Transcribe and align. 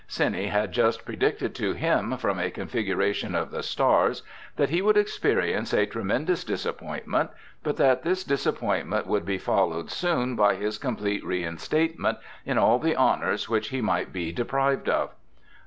Seni 0.07 0.47
had 0.47 0.71
just 0.71 1.05
predicted 1.05 1.53
to 1.53 1.73
him, 1.73 2.17
from 2.17 2.39
a 2.39 2.49
configuration 2.49 3.35
of 3.35 3.51
the 3.51 3.61
stars, 3.61 4.23
that 4.55 4.71
he 4.71 4.81
would 4.81 4.97
experience 4.97 5.73
a 5.75 5.85
tremendous 5.85 6.43
disappointment, 6.43 7.29
but 7.61 7.77
that 7.77 8.01
this 8.01 8.23
disappointment 8.23 9.05
would 9.05 9.27
be 9.27 9.37
followed 9.37 9.91
soon 9.91 10.35
by 10.35 10.55
his 10.55 10.79
complete 10.79 11.23
reinstatement 11.23 12.17
in 12.47 12.57
all 12.57 12.79
the 12.79 12.95
honors 12.95 13.47
which 13.47 13.67
he 13.69 13.79
might 13.79 14.11
be 14.11 14.31
deprived 14.31 14.89
of. 14.89 15.11